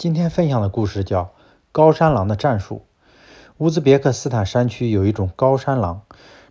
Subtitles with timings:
[0.00, 1.24] 今天分享的故事叫
[1.72, 2.86] 《高山狼的战术》。
[3.58, 6.00] 乌兹别克斯坦山区有一种高山狼，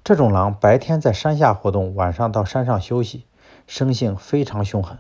[0.03, 3.25] 这种狼白天在山下活动，晚上到山上休息，
[3.66, 5.00] 生性非常凶狠。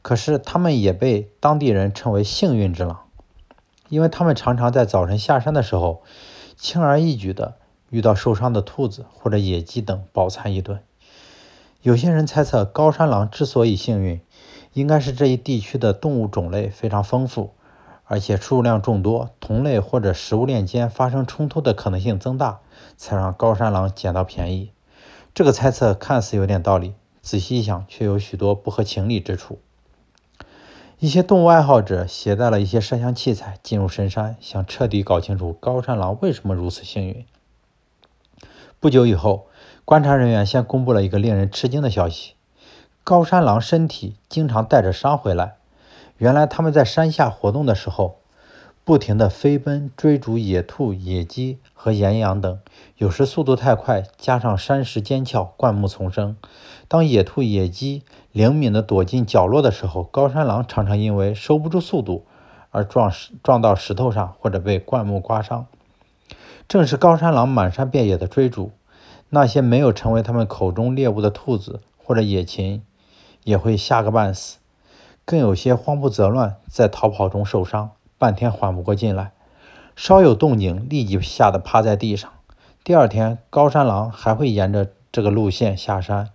[0.00, 3.00] 可是它们也被当地人称为“幸运之狼”，
[3.90, 6.02] 因为它们常常在早晨下山的时候，
[6.56, 7.56] 轻而易举地
[7.90, 10.80] 遇到受伤的兔子或者野鸡等，饱餐一顿。
[11.82, 14.22] 有些人猜测，高山狼之所以幸运，
[14.72, 17.52] 应该是这一地区的动物种类非常丰富。
[18.04, 22.60] 而且数量众多，同类或者食物链间发生冲突的可能性增大，
[22.96, 24.70] 才让高山狼捡到便宜。
[25.34, 29.58] 这个猜测看似有点道理，仔细一想却有许多不合情理之处。
[31.00, 37.26] 一些动物爱好者携带了一些摄像器材进入深山，想彻底搞清楚高山狼为什么如此幸运。
[38.78, 39.46] 不久以后，
[39.84, 42.34] 观察人员先公布了一个令人吃惊的消息：
[43.02, 45.56] 高山狼身体经常带着伤回来。
[46.18, 48.18] 原来他们在山下活动的时候，
[48.84, 52.60] 不停地飞奔追逐野兔、野鸡和岩羊等，
[52.98, 56.36] 有时速度太快，加上山石尖峭、灌木丛生，
[56.86, 62.24] 当野兔、野鸡灵敏地躲进角落的时候，高山狼常常因为收不住速度
[62.70, 65.66] 而撞石撞到石头上，或者被灌木刮伤。
[66.68, 68.70] 正是高山狼满山遍野的追逐，
[69.30, 72.82] 那些没有成为他们口中猎物的兔子或者野禽，
[73.42, 74.58] 也会吓个半死。
[75.24, 79.32] 更有些慌不择乱，在逃跑中受伤，半天缓不过劲来，
[79.96, 82.30] 稍有动静立即吓得趴在地上。
[82.82, 86.30] 第二天，高山狼还会沿着这个路线下山，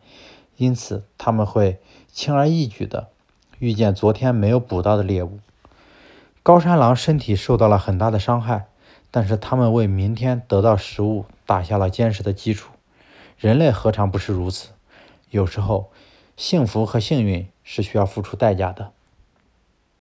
[0.58, 1.80] 因此他们会
[2.12, 3.10] 轻而易举地
[3.60, 5.40] 遇见昨天没有捕到的猎物。
[6.42, 8.66] 高山狼身体受到了很大的伤害，
[9.12, 12.72] 但是他们为明天得到食物打下了坚实的基础。
[13.38, 14.70] 人类何尝不是如此？
[15.30, 15.92] 有时候。
[16.40, 18.94] 幸福和幸运是需要付出代价的。